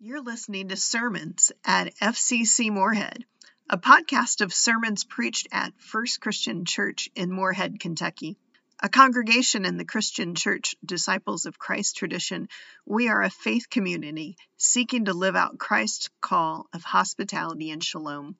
You're 0.00 0.22
listening 0.22 0.68
to 0.68 0.76
Sermons 0.76 1.50
at 1.64 1.92
FCC 1.96 2.70
Morehead, 2.70 3.24
a 3.68 3.78
podcast 3.78 4.42
of 4.42 4.54
sermons 4.54 5.02
preached 5.02 5.48
at 5.50 5.72
First 5.80 6.20
Christian 6.20 6.64
Church 6.64 7.10
in 7.16 7.32
Morehead, 7.32 7.80
Kentucky. 7.80 8.36
A 8.78 8.88
congregation 8.88 9.64
in 9.64 9.76
the 9.76 9.84
Christian 9.84 10.36
Church 10.36 10.76
Disciples 10.84 11.46
of 11.46 11.58
Christ 11.58 11.96
tradition, 11.96 12.48
we 12.86 13.08
are 13.08 13.22
a 13.22 13.28
faith 13.28 13.70
community 13.70 14.36
seeking 14.56 15.06
to 15.06 15.14
live 15.14 15.34
out 15.34 15.58
Christ's 15.58 16.10
call 16.20 16.68
of 16.72 16.84
hospitality 16.84 17.72
and 17.72 17.82
shalom. 17.82 18.36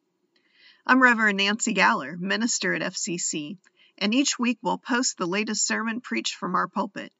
I'm 0.86 1.02
Reverend 1.02 1.38
Nancy 1.38 1.74
Galler, 1.74 2.16
minister 2.16 2.72
at 2.72 2.82
FCC, 2.82 3.58
and 3.98 4.14
each 4.14 4.38
week 4.38 4.58
we'll 4.62 4.78
post 4.78 5.18
the 5.18 5.26
latest 5.26 5.66
sermon 5.66 6.02
preached 6.02 6.36
from 6.36 6.54
our 6.54 6.68
pulpit. 6.68 7.12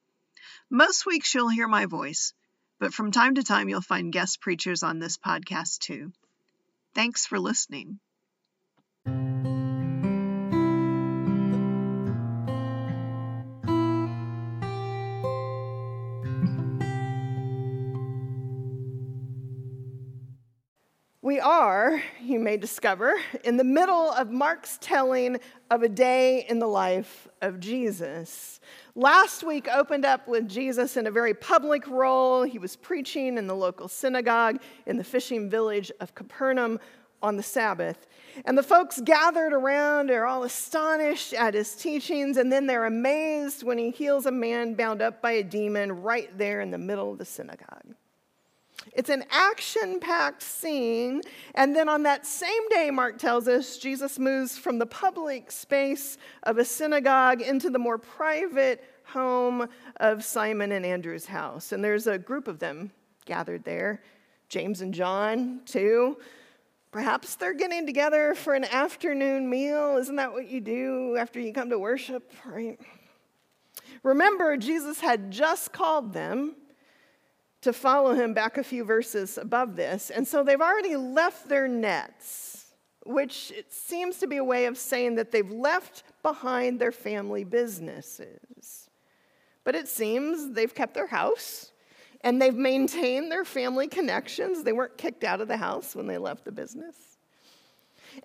Most 0.70 1.07
weeks 1.07 1.34
you'll 1.34 1.48
hear 1.48 1.66
my 1.66 1.86
voice, 1.86 2.34
but 2.79 2.95
from 2.95 3.11
time 3.11 3.35
to 3.35 3.43
time 3.43 3.69
you'll 3.69 3.81
find 3.81 4.13
guest 4.13 4.41
preachers 4.41 4.83
on 4.83 4.98
this 4.98 5.16
podcast 5.16 5.79
too. 5.79 6.12
Thanks 6.95 7.27
for 7.27 7.39
listening. 7.39 8.01
We 21.28 21.41
are, 21.41 22.02
you 22.23 22.38
may 22.38 22.56
discover, 22.56 23.12
in 23.45 23.59
the 23.59 23.62
middle 23.62 24.10
of 24.12 24.30
Mark's 24.30 24.78
telling 24.80 25.38
of 25.70 25.82
a 25.82 25.88
day 25.91 26.46
in 26.48 26.59
the 26.59 26.66
life 26.66 27.28
of 27.42 27.60
Jesus. 27.60 28.60
Last 28.95 29.45
week 29.45 29.68
opened 29.68 30.06
up 30.06 30.27
with 30.27 30.48
Jesus 30.48 30.96
in 30.96 31.06
a 31.06 31.10
very 31.10 31.34
public 31.34 31.87
role. 31.87 32.45
He 32.45 32.59
was 32.59 32.77
preaching 32.77 33.37
in 33.37 33.46
the 33.46 33.54
local 33.54 33.88
synagogue 33.88 34.62
in 34.87 34.96
the 34.96 35.04
fishing 35.04 35.51
village 35.51 35.92
of 36.01 36.14
Capernaum 36.14 36.80
on 37.23 37.37
the 37.37 37.42
Sabbath. 37.42 38.07
And 38.46 38.57
the 38.57 38.63
folks 38.63 38.98
gathered 38.98 39.52
around 39.52 40.10
are 40.10 40.24
all 40.24 40.45
astonished 40.45 41.35
at 41.35 41.52
his 41.52 41.74
teachings, 41.74 42.38
and 42.38 42.51
then 42.51 42.66
they're 42.66 42.87
amazed 42.87 43.65
when 43.65 43.76
he 43.76 43.90
heals 43.90 44.24
a 44.24 44.32
man 44.32 44.73
bound 44.73 45.02
up 45.02 45.20
by 45.20 45.32
a 45.32 45.42
demon 45.42 45.92
right 46.01 46.30
there 46.38 46.63
in 46.63 46.70
the 46.70 46.79
middle 46.79 47.13
of 47.13 47.18
the 47.18 47.26
synagogue. 47.26 47.98
It's 48.99 49.10
an 49.10 49.24
action 49.30 50.01
packed 50.01 50.43
scene. 50.43 51.23
And 51.54 51.74
then 51.74 51.88
on 51.88 52.02
that 52.02 52.27
same 52.27 52.68
day, 52.68 52.91
Mark 52.91 53.16
tells 53.16 53.46
us, 53.46 53.79
Jesus 53.79 54.18
moves 54.18 54.59
from 54.59 54.80
the 54.80 54.87
public 54.87 55.52
space 55.52 56.18
of 56.43 56.59
a 56.59 56.65
synagogue 56.65 57.41
into 57.41 57.71
the 57.71 57.79
more 57.79 57.96
private 57.96 58.82
home 59.04 59.69
of 60.01 60.24
Simon 60.24 60.73
and 60.73 60.85
Andrew's 60.85 61.26
house. 61.26 61.71
And 61.71 61.82
there's 61.85 62.09
a 62.09 62.19
group 62.19 62.49
of 62.49 62.59
them 62.59 62.91
gathered 63.24 63.63
there 63.63 64.03
James 64.49 64.81
and 64.81 64.93
John, 64.93 65.60
too. 65.65 66.19
Perhaps 66.91 67.37
they're 67.37 67.54
getting 67.54 67.87
together 67.87 68.34
for 68.34 68.54
an 68.54 68.65
afternoon 68.65 69.49
meal. 69.49 69.97
Isn't 69.99 70.16
that 70.16 70.32
what 70.32 70.50
you 70.50 70.60
do 70.60 71.16
after 71.16 71.38
you 71.38 71.53
come 71.53 71.71
to 71.71 71.78
worship, 71.78 72.32
right? 72.44 72.81
Remember, 74.03 74.56
Jesus 74.56 74.99
had 74.99 75.31
just 75.31 75.72
called 75.72 76.12
them 76.12 76.56
to 77.62 77.72
follow 77.72 78.14
him 78.14 78.34
back 78.34 78.56
a 78.56 78.62
few 78.62 78.84
verses 78.84 79.38
above 79.38 79.76
this. 79.76 80.10
And 80.10 80.26
so 80.26 80.42
they've 80.42 80.60
already 80.60 80.97
left 80.97 81.48
their 81.48 81.66
nets, 81.66 82.72
which 83.04 83.50
it 83.50 83.72
seems 83.72 84.19
to 84.19 84.26
be 84.26 84.37
a 84.37 84.44
way 84.44 84.66
of 84.66 84.78
saying 84.78 85.16
that 85.16 85.32
they've 85.32 85.50
left 85.50 86.04
behind 86.22 86.81
their 86.81 86.92
family 86.92 87.44
businesses. 87.44 88.88
But 89.64 89.75
it 89.75 89.88
seems 89.88 90.54
they've 90.54 90.75
kept 90.75 90.94
their 90.94 91.09
house 91.09 91.72
and 92.22 92.41
they've 92.41 92.54
maintained 92.54 93.31
their 93.31 93.44
family 93.44 93.88
connections. 93.88 94.62
They 94.62 94.72
weren't 94.72 94.97
kicked 94.97 95.25
out 95.25 95.41
of 95.41 95.48
the 95.48 95.56
house 95.56 95.94
when 95.94 96.06
they 96.06 96.19
left 96.19 96.44
the 96.44 96.53
business. 96.53 97.18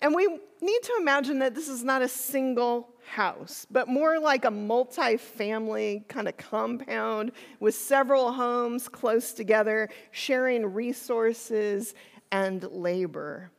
And 0.02 0.16
we 0.16 0.27
need 0.61 0.83
to 0.83 0.94
imagine 0.99 1.39
that 1.39 1.55
this 1.55 1.67
is 1.67 1.83
not 1.83 2.02
a 2.02 2.08
single 2.08 2.90
house, 3.06 3.67
but 3.69 3.88
more 3.88 4.19
like 4.19 4.45
a 4.45 4.51
multi 4.51 5.17
family 5.17 6.06
kind 6.07 6.28
of 6.28 6.38
compound 6.38 7.31
with 7.59 7.75
several 7.75 8.31
homes 8.31 8.88
close 8.88 9.34
together, 9.34 9.90
sharing 10.12 10.73
resources 10.73 11.94
and 12.31 12.63
labor. 12.72 13.51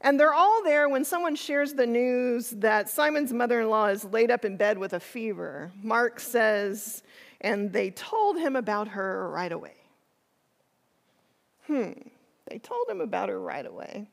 And 0.00 0.18
they're 0.18 0.34
all 0.34 0.62
there 0.62 0.88
when 0.88 1.04
someone 1.04 1.36
shares 1.36 1.74
the 1.74 1.86
news 1.86 2.50
that 2.50 2.88
Simon's 2.88 3.32
mother 3.32 3.60
in 3.60 3.68
law 3.68 3.86
is 3.86 4.04
laid 4.04 4.30
up 4.30 4.44
in 4.44 4.56
bed 4.56 4.78
with 4.78 4.94
a 4.94 5.00
fever. 5.00 5.70
Mark 5.82 6.18
says, 6.18 7.02
and 7.40 7.72
they 7.72 7.90
told 7.90 8.38
him 8.38 8.56
about 8.56 8.88
her 8.88 9.28
right 9.30 9.52
away. 9.52 9.74
Hmm, 11.66 11.92
they 12.48 12.58
told 12.58 12.88
him 12.88 13.00
about 13.00 13.28
her 13.28 13.40
right 13.40 13.64
away. 13.64 14.08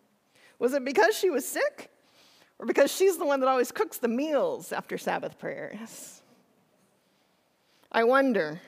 Was 0.60 0.74
it 0.74 0.86
because 0.86 1.18
she 1.18 1.30
was 1.30 1.48
sick? 1.48 1.90
Or 2.60 2.66
because 2.66 2.94
she's 2.94 3.18
the 3.18 3.26
one 3.26 3.40
that 3.40 3.48
always 3.48 3.72
cooks 3.72 3.98
the 3.98 4.10
meals 4.10 4.74
after 4.74 4.98
Sabbath 4.98 5.40
prayers? 5.40 6.22
I 7.92 8.04
wonder. 8.04 8.60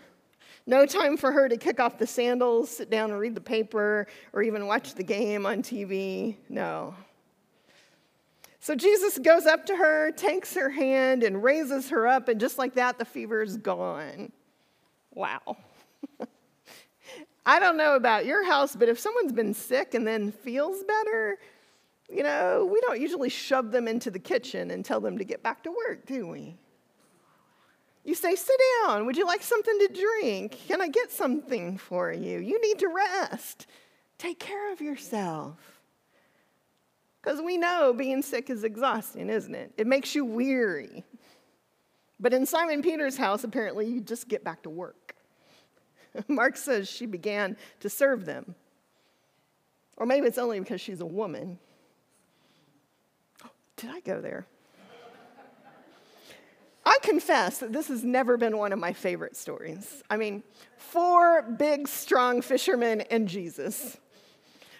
No 0.66 0.86
time 0.86 1.18
for 1.18 1.32
her 1.32 1.50
to 1.50 1.58
kick 1.58 1.80
off 1.80 1.98
the 1.98 2.08
sandals, 2.08 2.70
sit 2.70 2.90
down 2.90 3.12
and 3.12 3.20
read 3.20 3.36
the 3.36 3.42
paper, 3.42 4.08
or 4.32 4.42
even 4.42 4.68
watch 4.68 4.94
the 4.94 5.04
game 5.04 5.46
on 5.46 5.62
TV. 5.62 6.38
No. 6.48 6.96
So 8.60 8.76
Jesus 8.76 9.18
goes 9.18 9.48
up 9.48 9.66
to 9.66 9.76
her, 9.76 10.12
takes 10.12 10.54
her 10.54 10.70
hand, 10.70 11.24
and 11.24 11.44
raises 11.44 11.90
her 11.90 12.08
up, 12.08 12.30
and 12.30 12.40
just 12.40 12.58
like 12.58 12.76
that, 12.76 13.00
the 13.00 13.06
fever 13.06 13.42
is 13.42 13.58
gone. 13.58 14.32
Wow. 15.14 15.58
I 17.46 17.60
don't 17.60 17.76
know 17.76 17.96
about 17.96 18.26
your 18.26 18.46
house, 18.46 18.76
but 18.76 18.88
if 18.88 19.00
someone's 19.00 19.34
been 19.34 19.56
sick 19.56 19.96
and 19.96 20.06
then 20.06 20.32
feels 20.32 20.84
better, 20.84 21.40
you 22.12 22.24
know, 22.24 22.68
we 22.72 22.82
don't 22.82 23.00
usually 23.00 23.30
shove 23.30 23.72
them 23.72 23.88
into 23.88 24.12
the 24.12 24.20
kitchen 24.20 24.72
and 24.72 24.84
tell 24.84 25.00
them 25.00 25.18
to 25.18 25.24
get 25.24 25.42
back 25.42 25.64
to 25.64 25.72
work, 25.72 26.06
do 26.06 26.28
we? 26.28 26.58
You 28.04 28.16
say, 28.16 28.36
sit 28.36 28.60
down. 28.84 29.06
Would 29.06 29.16
you 29.16 29.26
like 29.26 29.44
something 29.44 29.78
to 29.80 29.88
drink? 29.88 30.58
Can 30.68 30.82
I 30.82 30.88
get 30.88 31.12
something 31.12 31.78
for 31.78 32.12
you? 32.12 32.40
You 32.40 32.60
need 32.62 32.80
to 32.80 32.88
rest. 32.88 33.68
Take 34.18 34.40
care 34.40 34.72
of 34.74 34.82
yourself. 34.82 35.82
Because 37.22 37.42
we 37.42 37.58
know 37.58 37.94
being 37.94 38.24
sick 38.24 38.50
is 38.50 38.64
exhausting, 38.64 39.30
isn't 39.30 39.54
it? 39.54 39.72
It 39.78 39.86
makes 39.86 40.16
you 40.16 40.26
weary. 40.26 41.04
But 42.20 42.34
in 42.34 42.46
Simon 42.46 42.82
Peter's 42.82 43.18
house, 43.18 43.44
apparently, 43.44 43.88
you 43.88 44.02
just 44.02 44.28
get 44.28 44.44
back 44.44 44.64
to 44.64 44.70
work. 44.70 45.16
Mark 46.28 46.58
says 46.58 46.90
she 46.90 47.06
began 47.06 47.56
to 47.80 47.90
serve 47.90 48.26
them. 48.26 48.56
Or 49.98 50.08
maybe 50.08 50.26
it's 50.26 50.40
only 50.40 50.60
because 50.60 50.82
she's 50.82 51.02
a 51.02 51.06
woman. 51.06 51.60
Did 53.82 53.90
I 53.90 54.00
go 54.02 54.22
there? 54.22 54.46
I 56.86 57.00
confess 57.02 57.58
that 57.60 57.74
this 57.74 57.88
has 57.88 58.04
never 58.04 58.38
been 58.38 58.58
one 58.58 58.74
of 58.74 58.78
my 58.78 58.94
favorite 58.94 59.36
stories. 59.36 60.04
I 60.08 60.18
mean, 60.18 60.44
four 60.78 61.42
big, 61.42 61.88
strong 61.88 62.44
fishermen 62.44 63.02
and 63.02 63.28
Jesus. 63.28 63.98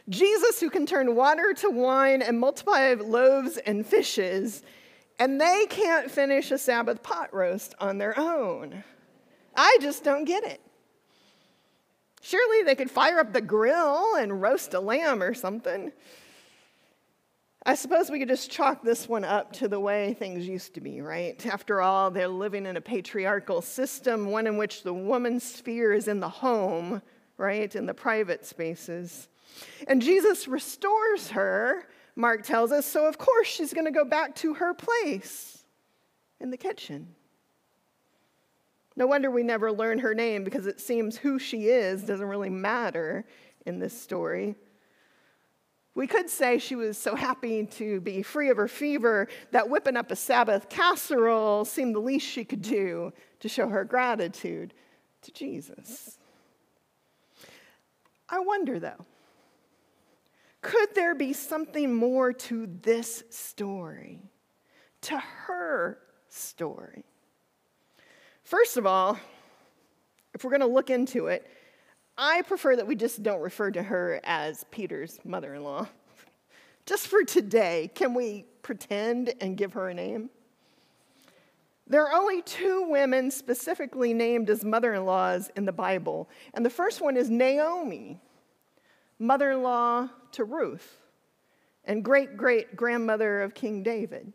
Jesus, 0.08 0.60
who 0.60 0.70
can 0.70 0.86
turn 0.86 1.16
water 1.16 1.54
to 1.56 1.70
wine 1.72 2.22
and 2.22 2.40
multiply 2.40 2.94
loaves 2.94 3.58
and 3.58 3.86
fishes, 3.86 4.62
and 5.18 5.42
they 5.42 5.66
can't 5.68 6.12
finish 6.12 6.52
a 6.52 6.60
Sabbath 6.60 7.02
pot 7.02 7.34
roast 7.34 7.74
on 7.80 7.98
their 7.98 8.18
own. 8.20 8.84
I 9.56 9.80
just 9.82 10.04
don't 10.04 10.26
get 10.26 10.44
it. 10.44 10.62
Surely 12.22 12.62
they 12.64 12.76
could 12.76 12.92
fire 12.92 13.20
up 13.20 13.34
the 13.34 13.42
grill 13.42 14.16
and 14.16 14.44
roast 14.44 14.76
a 14.76 14.80
lamb 14.80 15.24
or 15.24 15.34
something. 15.34 15.92
I 17.64 17.76
suppose 17.76 18.10
we 18.10 18.18
could 18.18 18.28
just 18.28 18.50
chalk 18.50 18.82
this 18.82 19.08
one 19.08 19.24
up 19.24 19.54
to 19.54 19.68
the 19.68 19.80
way 19.80 20.16
things 20.16 20.48
used 20.48 20.74
to 20.74 20.82
be, 20.82 21.02
right? 21.02 21.46
After 21.46 21.80
all, 21.80 22.10
they're 22.10 22.28
living 22.28 22.66
in 22.66 22.76
a 22.76 22.82
patriarchal 22.82 23.62
system, 23.62 24.32
one 24.32 24.48
in 24.48 24.58
which 24.58 24.82
the 24.82 24.94
woman's 24.94 25.44
sphere 25.44 25.94
is 25.94 26.08
in 26.08 26.20
the 26.20 26.30
home, 26.30 27.04
right? 27.38 27.76
In 27.76 27.86
the 27.86 27.94
private 27.94 28.46
spaces. 28.46 29.28
And 29.88 30.02
Jesus 30.02 30.48
restores 30.48 31.30
her, 31.30 31.88
Mark 32.16 32.44
tells 32.44 32.72
us, 32.72 32.86
so 32.86 33.06
of 33.08 33.20
course 33.20 33.48
she's 33.48 33.74
going 33.74 33.86
to 33.86 33.92
go 33.92 34.06
back 34.06 34.36
to 34.38 34.56
her 34.56 34.74
place 34.74 35.64
in 36.40 36.50
the 36.50 36.58
kitchen. 36.58 37.14
No 38.96 39.06
wonder 39.06 39.30
we 39.30 39.44
never 39.44 39.72
learn 39.72 40.00
her 40.00 40.16
name 40.16 40.44
because 40.44 40.66
it 40.66 40.82
seems 40.82 41.16
who 41.16 41.38
she 41.38 41.68
is 41.68 42.04
doesn't 42.04 42.28
really 42.28 42.50
matter 42.50 43.26
in 43.68 43.80
this 43.80 44.00
story. 44.00 44.56
We 45.94 46.08
could 46.08 46.30
say 46.30 46.58
she 46.58 46.76
was 46.76 46.98
so 46.98 47.16
happy 47.16 47.66
to 47.66 48.00
be 48.00 48.22
free 48.24 48.50
of 48.50 48.58
her 48.58 48.70
fever 48.70 49.28
that 49.52 49.70
whipping 49.70 49.98
up 49.98 50.10
a 50.10 50.16
Sabbath 50.16 50.70
casserole 50.70 51.66
seemed 51.66 51.96
the 51.96 52.00
least 52.00 52.26
she 52.26 52.46
could 52.46 52.62
do 52.62 53.12
to 53.42 53.50
show 53.50 53.68
her 53.68 53.84
gratitude 53.84 54.74
to 55.24 55.32
Jesus. 55.32 56.18
I 58.30 58.40
wonder, 58.40 58.80
though, 58.80 59.06
could 60.62 60.96
there 60.96 61.14
be 61.14 61.34
something 61.34 61.94
more 61.94 62.32
to 62.32 62.70
this 62.82 63.24
story, 63.30 64.22
to 65.02 65.18
her 65.18 65.98
story? 66.30 67.04
First 68.44 68.78
of 68.78 68.86
all, 68.86 69.20
if 70.34 70.44
we're 70.44 70.52
going 70.52 70.62
to 70.62 70.68
look 70.68 70.90
into 70.90 71.28
it, 71.28 71.46
I 72.24 72.44
prefer 72.44 72.76
that 72.76 72.86
we 72.86 72.96
just 72.96 73.24
don't 73.24 73.42
refer 73.42 73.72
to 73.72 73.82
her 73.82 74.22
as 74.24 74.64
Peter's 74.70 75.18
mother 75.26 75.56
in 75.56 75.64
law. 75.64 75.88
Just 76.86 77.08
for 77.08 77.24
today, 77.24 77.90
can 77.96 78.14
we 78.14 78.46
pretend 78.62 79.34
and 79.42 79.58
give 79.58 79.74
her 79.74 79.90
a 79.90 79.94
name? 79.96 80.30
There 81.88 82.06
are 82.06 82.14
only 82.14 82.44
two 82.44 82.88
women 82.88 83.32
specifically 83.32 84.14
named 84.14 84.52
as 84.52 84.64
mother 84.64 84.94
in 84.94 85.04
laws 85.04 85.50
in 85.56 85.66
the 85.66 85.72
Bible, 85.72 86.30
and 86.54 86.64
the 86.64 86.70
first 86.70 87.02
one 87.02 87.18
is 87.18 87.32
Naomi, 87.32 88.20
mother 89.18 89.50
in 89.50 89.64
law 89.64 90.08
to 90.34 90.44
Ruth, 90.44 90.98
and 91.86 92.06
great 92.06 92.38
great 92.38 92.76
grandmother 92.76 93.42
of 93.42 93.56
King 93.56 93.82
David. 93.82 94.32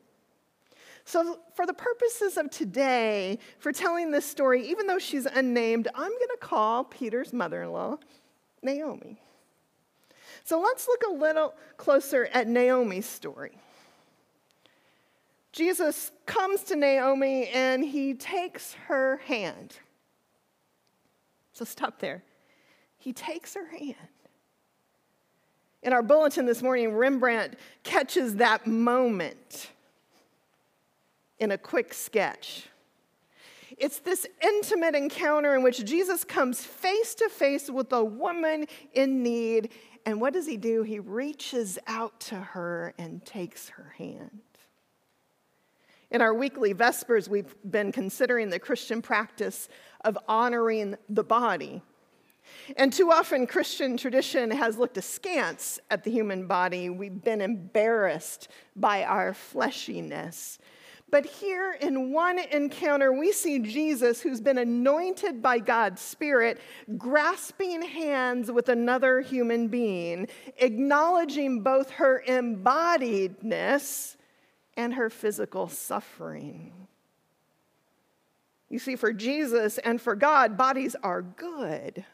So, 1.08 1.38
for 1.54 1.66
the 1.66 1.72
purposes 1.72 2.36
of 2.36 2.50
today, 2.50 3.38
for 3.60 3.70
telling 3.70 4.10
this 4.10 4.26
story, 4.26 4.68
even 4.68 4.88
though 4.88 4.98
she's 4.98 5.24
unnamed, 5.24 5.86
I'm 5.94 6.10
going 6.10 6.28
to 6.32 6.38
call 6.40 6.82
Peter's 6.82 7.32
mother 7.32 7.62
in 7.62 7.70
law 7.70 7.98
Naomi. 8.60 9.16
So, 10.42 10.60
let's 10.60 10.88
look 10.88 11.04
a 11.08 11.12
little 11.12 11.54
closer 11.76 12.28
at 12.32 12.48
Naomi's 12.48 13.06
story. 13.06 13.56
Jesus 15.52 16.10
comes 16.26 16.64
to 16.64 16.76
Naomi 16.76 17.50
and 17.54 17.84
he 17.84 18.12
takes 18.12 18.74
her 18.88 19.18
hand. 19.18 19.76
So, 21.52 21.64
stop 21.64 22.00
there. 22.00 22.24
He 22.98 23.12
takes 23.12 23.54
her 23.54 23.68
hand. 23.68 23.94
In 25.84 25.92
our 25.92 26.02
bulletin 26.02 26.46
this 26.46 26.62
morning, 26.62 26.94
Rembrandt 26.94 27.54
catches 27.84 28.34
that 28.36 28.66
moment 28.66 29.70
in 31.38 31.50
a 31.50 31.58
quick 31.58 31.92
sketch. 31.92 32.68
It's 33.78 33.98
this 33.98 34.26
intimate 34.42 34.94
encounter 34.94 35.54
in 35.54 35.62
which 35.62 35.84
Jesus 35.84 36.24
comes 36.24 36.64
face 36.64 37.14
to 37.16 37.28
face 37.28 37.68
with 37.68 37.92
a 37.92 38.02
woman 38.02 38.66
in 38.94 39.22
need. 39.22 39.70
And 40.06 40.20
what 40.20 40.32
does 40.32 40.46
he 40.46 40.56
do? 40.56 40.82
He 40.82 40.98
reaches 40.98 41.78
out 41.86 42.18
to 42.20 42.36
her 42.36 42.94
and 42.98 43.24
takes 43.24 43.68
her 43.70 43.94
hand. 43.98 44.40
In 46.10 46.22
our 46.22 46.32
weekly 46.32 46.72
Vespers, 46.72 47.28
we've 47.28 47.54
been 47.68 47.90
considering 47.90 48.48
the 48.48 48.60
Christian 48.60 49.02
practice 49.02 49.68
of 50.04 50.16
honoring 50.28 50.96
the 51.08 51.24
body. 51.24 51.82
And 52.76 52.92
too 52.92 53.10
often, 53.10 53.46
Christian 53.46 53.96
tradition 53.96 54.52
has 54.52 54.78
looked 54.78 54.96
askance 54.96 55.80
at 55.90 56.04
the 56.04 56.12
human 56.12 56.46
body. 56.46 56.88
We've 56.88 57.22
been 57.22 57.40
embarrassed 57.40 58.48
by 58.76 59.02
our 59.02 59.32
fleshiness. 59.32 60.58
But 61.08 61.24
here 61.24 61.72
in 61.80 62.12
one 62.12 62.38
encounter, 62.38 63.12
we 63.12 63.30
see 63.30 63.60
Jesus, 63.60 64.20
who's 64.20 64.40
been 64.40 64.58
anointed 64.58 65.40
by 65.40 65.60
God's 65.60 66.02
Spirit, 66.02 66.58
grasping 66.98 67.80
hands 67.80 68.50
with 68.50 68.68
another 68.68 69.20
human 69.20 69.68
being, 69.68 70.26
acknowledging 70.58 71.62
both 71.62 71.90
her 71.90 72.24
embodiedness 72.26 74.16
and 74.76 74.94
her 74.94 75.08
physical 75.08 75.68
suffering. 75.68 76.72
You 78.68 78.80
see, 78.80 78.96
for 78.96 79.12
Jesus 79.12 79.78
and 79.78 80.00
for 80.00 80.16
God, 80.16 80.56
bodies 80.56 80.96
are 81.04 81.22
good. 81.22 82.04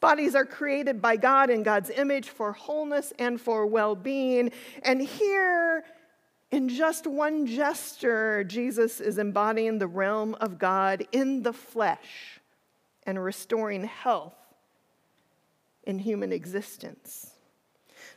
Bodies 0.00 0.34
are 0.34 0.44
created 0.44 1.00
by 1.00 1.16
God 1.16 1.50
in 1.50 1.62
God's 1.62 1.88
image 1.90 2.28
for 2.28 2.52
wholeness 2.52 3.12
and 3.18 3.40
for 3.40 3.64
well 3.64 3.94
being. 3.94 4.50
And 4.82 5.00
here, 5.00 5.84
in 6.50 6.68
just 6.68 7.06
one 7.06 7.46
gesture, 7.46 8.44
Jesus 8.44 9.00
is 9.00 9.18
embodying 9.18 9.78
the 9.78 9.86
realm 9.86 10.34
of 10.40 10.58
God 10.58 11.06
in 11.12 11.42
the 11.42 11.52
flesh 11.52 12.40
and 13.04 13.22
restoring 13.22 13.84
health 13.84 14.34
in 15.84 15.98
human 15.98 16.32
existence. 16.32 17.30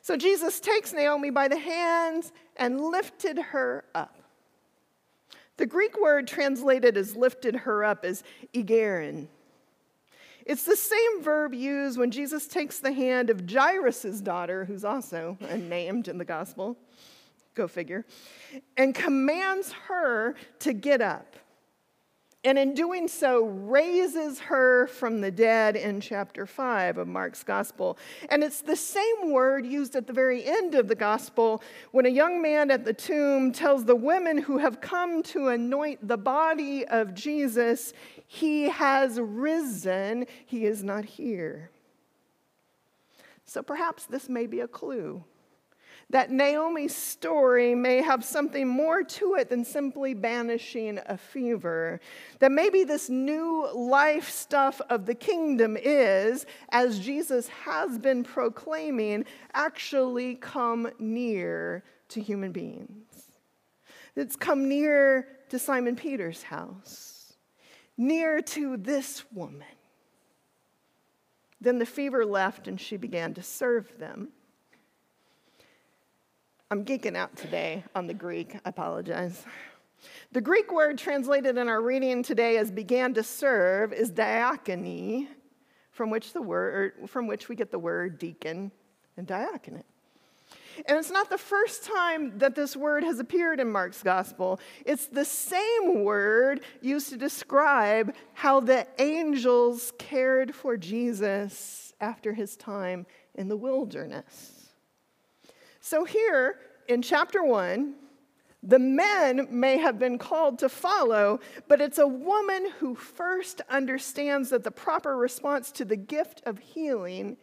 So 0.02 0.16
Jesus 0.16 0.60
takes 0.60 0.94
Naomi 0.94 1.30
by 1.30 1.48
the 1.48 1.60
hands 1.60 2.32
and 2.56 2.82
lifted 2.82 3.38
her 3.38 3.86
up. 3.94 4.16
The 5.58 5.66
Greek 5.66 6.00
word 6.00 6.28
translated 6.28 6.98
as 6.98 7.16
lifted 7.16 7.56
her 7.56 7.84
up 7.84 8.06
is 8.06 8.24
egerin. 8.54 9.28
It's 10.46 10.64
the 10.64 10.76
same 10.76 11.22
verb 11.22 11.54
used 11.54 12.00
when 12.00 12.12
Jesus 12.12 12.48
takes 12.48 12.80
the 12.80 12.94
hand 12.94 13.30
of 13.30 13.48
Jairus' 13.48 14.22
daughter, 14.22 14.66
who's 14.66 14.84
also 14.84 15.38
unnamed 15.50 16.08
in 16.08 16.18
the 16.18 16.26
gospel, 16.26 16.78
go 17.60 17.68
figure, 17.68 18.06
and 18.78 18.96
commands 18.96 19.72
her 19.88 20.36
to 20.60 20.74
get 20.74 21.02
up. 21.02 21.36
And 22.46 22.58
in 22.58 22.74
doing 22.74 23.10
so, 23.10 23.44
raises 23.44 24.40
her 24.40 24.88
from 24.88 25.20
the 25.20 25.30
dead 25.30 25.76
in 25.76 26.00
chapter 26.00 26.46
5 26.46 26.98
of 26.98 27.08
Mark's 27.10 27.44
gospel. 27.44 27.98
And 28.30 28.46
it's 28.46 28.62
the 28.62 28.78
same 28.78 29.32
word 29.32 29.66
used 29.66 29.94
at 29.98 30.08
the 30.08 30.14
very 30.14 30.46
end 30.46 30.74
of 30.74 30.88
the 30.88 30.96
gospel 30.96 31.62
when 31.92 32.06
a 32.06 32.10
young 32.10 32.42
man 32.42 32.72
at 32.72 32.86
the 32.86 32.94
tomb 32.94 33.52
tells 33.52 33.84
the 33.84 33.96
women 33.96 34.38
who 34.38 34.58
have 34.58 34.80
come 34.80 35.22
to 35.24 35.50
anoint 35.50 36.08
the 36.08 36.18
body 36.18 36.86
of 36.88 37.14
Jesus, 37.14 37.92
He 38.26 38.70
has 38.70 39.20
risen, 39.20 40.26
He 40.46 40.66
is 40.66 40.82
not 40.82 41.04
here. 41.04 41.72
So 43.44 43.62
perhaps 43.62 44.06
this 44.06 44.30
may 44.30 44.48
be 44.48 44.62
a 44.62 44.68
clue 44.68 45.26
that 46.12 46.32
Naomi's 46.32 46.96
story 46.96 47.76
may 47.76 48.02
have 48.02 48.26
something 48.26 48.68
more 48.68 49.04
to 49.04 49.36
it 49.36 49.50
than 49.50 49.64
simply 49.64 50.16
banishing 50.16 51.00
a 51.06 51.18
fever. 51.18 52.00
That 52.40 52.52
maybe 52.52 52.84
this 52.84 53.10
new 53.10 53.72
life 53.74 54.30
stuff 54.30 54.82
of 54.90 55.06
the 55.06 55.14
kingdom 55.14 55.78
is, 55.80 56.48
as 56.70 57.00
Jesus 57.00 57.48
has 57.50 58.00
been 58.00 58.24
proclaiming, 58.24 59.26
actually 59.54 60.36
come 60.36 60.90
near 60.98 61.84
to 62.10 62.22
human 62.22 62.52
beings. 62.52 63.06
It's 64.16 64.36
come 64.36 64.68
near 64.68 65.28
to 65.50 65.60
Simon 65.60 65.96
Peter's 65.96 66.42
house, 66.42 67.34
near 67.98 68.42
to 68.42 68.78
this 68.78 69.24
woman. 69.32 69.64
Then 71.62 71.78
the 71.78 71.86
fever 71.86 72.26
left 72.26 72.68
and 72.68 72.82
she 72.82 72.98
began 72.98 73.36
to 73.36 73.44
serve 73.44 73.98
them. 74.00 74.30
I'm 76.72 76.86
geeking 76.86 77.16
out 77.16 77.36
today 77.36 77.84
on 77.96 78.06
the 78.06 78.14
Greek. 78.14 78.54
I 78.64 78.70
apologize. 78.70 79.44
The 80.34 80.40
Greek 80.40 80.72
word 80.72 81.00
translated 81.00 81.58
in 81.58 81.68
our 81.68 81.82
reading 81.82 82.22
today 82.22 82.58
as 82.58 82.70
began 82.70 83.16
to 83.16 83.24
serve 83.24 83.92
is 83.92 84.12
diakoni, 84.12 85.30
from 85.90 86.12
which, 86.12 86.32
the 86.32 86.44
word, 86.44 86.94
from 87.08 87.26
which 87.26 87.50
we 87.50 87.56
get 87.56 87.72
the 87.72 87.80
word 87.80 88.20
deacon 88.20 88.72
and 89.18 89.26
diaconate. 89.26 89.88
And 90.86 91.00
it's 91.00 91.10
not 91.10 91.32
the 91.32 91.40
first 91.40 91.86
time 91.86 92.38
that 92.38 92.54
this 92.54 92.76
word 92.76 93.04
has 93.04 93.18
appeared 93.18 93.60
in 93.60 93.72
Mark's 93.72 94.04
gospel. 94.04 94.60
It's 94.86 95.08
the 95.08 95.26
same 95.26 96.04
word 96.04 96.62
used 96.82 97.10
to 97.10 97.18
describe 97.18 98.14
how 98.34 98.60
the 98.60 98.86
angels 99.00 99.92
cared 99.98 100.54
for 100.54 100.78
Jesus 100.78 101.96
after 102.00 102.32
his 102.32 102.56
time 102.56 103.08
in 103.34 103.48
the 103.48 103.58
wilderness. 103.58 104.59
So, 105.80 106.04
here 106.06 106.60
in 106.88 107.02
chapter 107.02 107.44
one, 107.44 107.96
the 108.62 108.80
men 108.80 109.48
may 109.50 109.78
have 109.78 109.98
been 109.98 110.18
called 110.18 110.60
to 110.60 110.70
follow, 110.70 111.40
but 111.68 111.80
it's 111.80 111.98
a 111.98 112.08
woman 112.08 112.72
who 112.80 112.94
first 112.94 113.62
understands 113.70 114.50
that 114.50 114.64
the 114.64 114.72
proper 114.72 115.16
response 115.16 115.72
to 115.74 115.86
the 115.86 115.96
gift 115.96 116.42
of 116.46 116.60
healing 116.60 117.38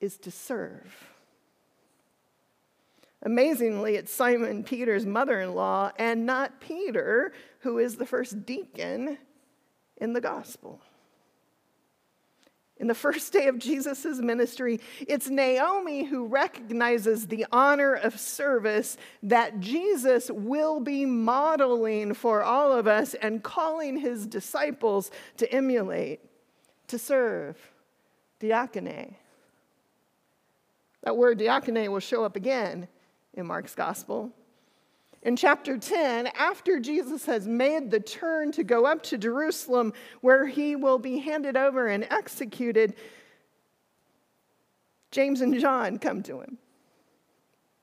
is 0.00 0.18
to 0.18 0.30
serve. 0.30 1.10
Amazingly, 3.22 3.94
it's 3.94 4.12
Simon 4.12 4.64
Peter's 4.64 5.06
mother 5.06 5.40
in 5.40 5.54
law 5.54 5.92
and 5.98 6.26
not 6.26 6.60
Peter 6.60 7.32
who 7.60 7.78
is 7.78 7.96
the 7.96 8.04
first 8.04 8.44
deacon 8.44 9.16
in 9.96 10.12
the 10.12 10.20
gospel. 10.20 10.80
In 12.84 12.88
the 12.88 12.94
first 12.94 13.32
day 13.32 13.46
of 13.46 13.58
Jesus' 13.58 14.18
ministry, 14.18 14.78
it's 15.08 15.30
Naomi 15.30 16.04
who 16.04 16.26
recognizes 16.26 17.28
the 17.28 17.46
honor 17.50 17.94
of 17.94 18.20
service 18.20 18.98
that 19.22 19.58
Jesus 19.58 20.30
will 20.30 20.80
be 20.80 21.06
modeling 21.06 22.12
for 22.12 22.42
all 22.42 22.74
of 22.74 22.86
us 22.86 23.14
and 23.14 23.42
calling 23.42 23.96
his 23.96 24.26
disciples 24.26 25.10
to 25.38 25.50
emulate, 25.50 26.20
to 26.88 26.98
serve. 26.98 27.56
Diakone. 28.38 29.14
That 31.04 31.16
word 31.16 31.38
diakone 31.38 31.88
will 31.88 32.00
show 32.00 32.22
up 32.22 32.36
again 32.36 32.86
in 33.32 33.46
Mark's 33.46 33.74
gospel. 33.74 34.30
In 35.24 35.36
chapter 35.36 35.78
10, 35.78 36.26
after 36.34 36.78
Jesus 36.78 37.24
has 37.24 37.48
made 37.48 37.90
the 37.90 38.00
turn 38.00 38.52
to 38.52 38.62
go 38.62 38.84
up 38.84 39.02
to 39.04 39.16
Jerusalem, 39.16 39.94
where 40.20 40.46
he 40.46 40.76
will 40.76 40.98
be 40.98 41.18
handed 41.18 41.56
over 41.56 41.86
and 41.86 42.06
executed, 42.10 42.94
James 45.10 45.40
and 45.40 45.58
John 45.58 45.98
come 45.98 46.22
to 46.24 46.40
him. 46.40 46.58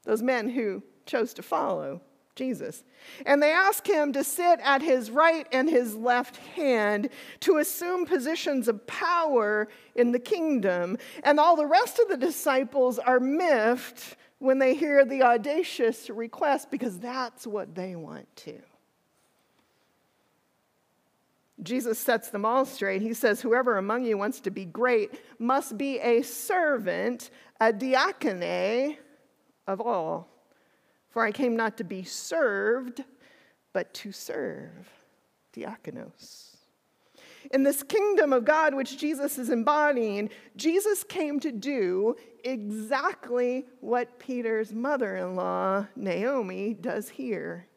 Those 0.04 0.22
men 0.22 0.50
who 0.50 0.84
chose 1.08 1.34
to 1.34 1.42
follow 1.42 2.02
Jesus. 2.36 2.84
And 3.26 3.42
they 3.42 3.52
ask 3.52 3.86
him 3.88 4.14
to 4.14 4.24
sit 4.24 4.60
at 4.64 4.82
his 4.82 5.10
right 5.10 5.48
and 5.52 5.70
his 5.70 5.96
left 5.96 6.38
hand 6.38 7.10
to 7.42 7.58
assume 7.58 8.06
positions 8.06 8.68
of 8.68 8.86
power 8.86 9.68
in 9.96 10.12
the 10.12 10.20
kingdom. 10.20 10.98
And 11.24 11.40
all 11.40 11.56
the 11.56 11.66
rest 11.66 12.00
of 12.00 12.08
the 12.08 12.18
disciples 12.18 13.00
are 13.00 13.20
miffed 13.20 14.16
when 14.42 14.58
they 14.58 14.74
hear 14.74 15.06
the 15.06 15.22
audacious 15.22 16.10
request 16.10 16.72
because 16.72 16.98
that's 16.98 17.46
what 17.46 17.76
they 17.76 17.96
want 17.96 18.28
to. 18.36 18.60
Jesus 21.62 22.00
sets 22.00 22.30
them 22.30 22.44
all 22.44 22.66
straight. 22.66 23.04
He 23.04 23.14
says, 23.14 23.40
Whoever 23.40 23.78
among 23.78 24.04
you 24.04 24.18
wants 24.18 24.40
to 24.42 24.50
be 24.50 24.66
great 24.66 25.22
must 25.38 25.78
be 25.78 26.00
a 26.00 26.24
servant, 26.24 27.30
a 27.60 27.72
diakone 27.72 28.98
of 29.68 29.80
all. 29.80 30.28
For 31.12 31.24
I 31.24 31.32
came 31.32 31.56
not 31.56 31.78
to 31.78 31.84
be 31.84 32.04
served, 32.04 33.04
but 33.74 33.94
to 33.94 34.12
serve. 34.12 34.90
Diakonos. 35.54 36.51
In 37.52 37.64
this 37.64 37.84
kingdom 37.84 38.32
of 38.32 38.46
God, 38.46 38.74
which 38.74 38.98
Jesus 38.98 39.38
is 39.38 39.50
embodying, 39.50 40.30
Jesus 40.56 41.04
came 41.04 41.40
to 41.42 41.52
do 41.52 42.16
exactly 42.44 43.66
what 43.82 44.20
Peter's 44.20 44.72
mother 44.72 45.18
in 45.18 45.36
law, 45.36 45.86
Naomi, 45.96 46.74
does 46.74 47.10
here, 47.10 47.68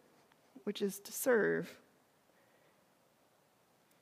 which 0.63 0.81
is 0.81 1.01
to 1.01 1.13
serve. 1.13 1.77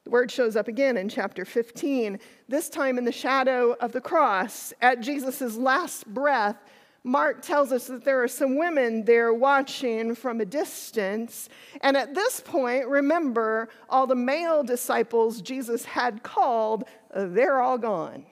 The 0.04 0.10
word 0.10 0.30
shows 0.30 0.56
up 0.56 0.68
again 0.68 0.96
in 0.96 1.08
chapter 1.08 1.44
15, 1.44 2.18
this 2.48 2.68
time 2.68 2.98
in 2.98 3.04
the 3.04 3.12
shadow 3.12 3.74
of 3.80 3.92
the 3.92 4.00
cross. 4.00 4.74
At 4.82 5.00
Jesus' 5.00 5.56
last 5.56 6.06
breath, 6.06 6.56
Mark 7.04 7.42
tells 7.42 7.72
us 7.72 7.88
that 7.88 8.04
there 8.04 8.22
are 8.22 8.28
some 8.28 8.56
women 8.56 9.04
there 9.04 9.34
watching 9.34 10.14
from 10.14 10.40
a 10.40 10.44
distance. 10.44 11.48
And 11.80 11.96
at 11.96 12.14
this 12.14 12.40
point, 12.40 12.86
remember, 12.86 13.68
all 13.88 14.06
the 14.06 14.14
male 14.14 14.62
disciples 14.62 15.42
Jesus 15.42 15.84
had 15.84 16.22
called, 16.22 16.84
uh, 17.12 17.26
they're 17.26 17.60
all 17.60 17.78
gone. 17.78 18.24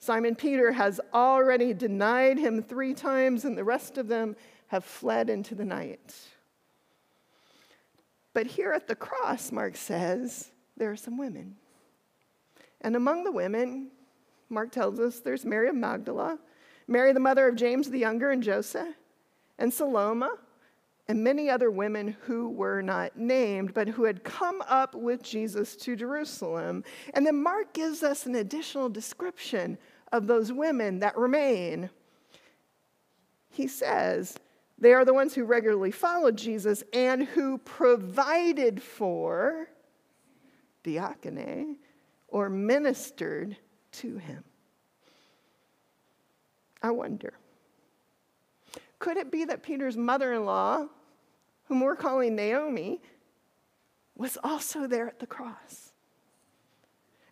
Simon 0.00 0.34
Peter 0.34 0.72
has 0.72 1.00
already 1.14 1.72
denied 1.72 2.36
him 2.36 2.60
three 2.60 2.92
times, 2.92 3.44
and 3.44 3.56
the 3.56 3.62
rest 3.62 3.96
of 3.96 4.08
them 4.08 4.34
have 4.66 4.84
fled 4.84 5.30
into 5.30 5.54
the 5.54 5.64
night. 5.64 6.16
But 8.34 8.46
here 8.46 8.72
at 8.72 8.88
the 8.88 8.96
cross, 8.96 9.52
Mark 9.52 9.76
says, 9.76 10.50
there 10.76 10.90
are 10.90 10.96
some 10.96 11.16
women. 11.16 11.54
And 12.80 12.96
among 12.96 13.22
the 13.22 13.30
women, 13.30 13.92
Mark 14.48 14.72
tells 14.72 14.98
us 14.98 15.20
there's 15.20 15.44
Mary 15.44 15.68
of 15.68 15.76
Magdala, 15.76 16.38
Mary, 16.88 17.12
the 17.12 17.20
mother 17.20 17.48
of 17.48 17.56
James 17.56 17.90
the 17.90 17.98
Younger 17.98 18.30
and 18.30 18.42
Joseph, 18.42 18.94
and 19.58 19.72
Salome, 19.72 20.28
and 21.08 21.24
many 21.24 21.50
other 21.50 21.70
women 21.70 22.16
who 22.22 22.48
were 22.48 22.80
not 22.80 23.16
named, 23.16 23.74
but 23.74 23.88
who 23.88 24.04
had 24.04 24.24
come 24.24 24.62
up 24.68 24.94
with 24.94 25.22
Jesus 25.22 25.76
to 25.76 25.96
Jerusalem. 25.96 26.84
And 27.14 27.26
then 27.26 27.42
Mark 27.42 27.72
gives 27.72 28.02
us 28.02 28.26
an 28.26 28.36
additional 28.36 28.88
description 28.88 29.78
of 30.12 30.26
those 30.26 30.52
women 30.52 31.00
that 31.00 31.16
remain. 31.16 31.90
He 33.50 33.66
says, 33.66 34.36
they 34.78 34.92
are 34.94 35.04
the 35.04 35.14
ones 35.14 35.34
who 35.34 35.44
regularly 35.44 35.90
followed 35.90 36.36
Jesus 36.36 36.82
and 36.92 37.24
who 37.24 37.58
provided 37.58 38.82
for 38.82 39.68
diakone 40.82 41.76
or 42.28 42.48
ministered 42.48 43.56
to 43.92 44.16
him. 44.16 44.44
I 46.82 46.90
wonder 46.90 47.34
could 48.98 49.16
it 49.16 49.32
be 49.32 49.44
that 49.46 49.64
Peter's 49.64 49.96
mother 49.96 50.32
in 50.32 50.44
law, 50.44 50.86
whom 51.64 51.80
we're 51.80 51.96
calling 51.96 52.36
Naomi, 52.36 53.00
was 54.16 54.38
also 54.44 54.86
there 54.86 55.08
at 55.08 55.18
the 55.18 55.26
cross? 55.26 55.92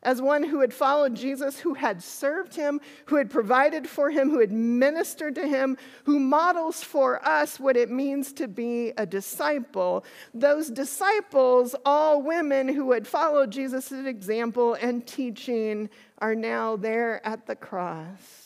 as 0.03 0.23
one 0.23 0.43
who 0.43 0.61
had 0.61 0.73
followed 0.73 1.15
Jesus, 1.15 1.59
who 1.59 1.75
had 1.75 2.03
served 2.03 2.55
him, 2.55 2.81
who 3.07 3.17
had 3.17 3.31
provided 3.31 3.89
for 3.89 4.11
him, 4.11 4.31
who 4.31 4.41
had 4.41 4.53
ministered 4.53 5.35
to 5.35 5.47
him, 5.47 5.77
who 6.05 6.19
models 6.19 6.83
for 6.83 7.25
us 7.27 7.61
what 7.61 7.77
it 7.77 7.91
means 7.91 8.33
to 8.33 8.49
be 8.49 8.93
a 8.97 9.05
disciple. 9.05 10.05
Those 10.33 10.71
disciples, 10.71 11.75
all 11.85 12.23
women 12.23 12.69
who 12.69 12.93
had 12.93 13.07
followed 13.07 13.51
Jesus' 13.51 13.93
example 13.93 14.75
and 14.75 15.07
teaching, 15.07 15.91
are 16.19 16.35
now 16.35 16.77
there 16.77 17.25
at 17.27 17.47
the 17.47 17.57
cross, 17.57 18.40